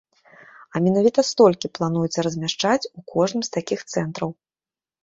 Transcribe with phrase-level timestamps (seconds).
[0.73, 4.29] А менавіта столькі плануецца размяшчаць у кожным з такіх цэнтраў.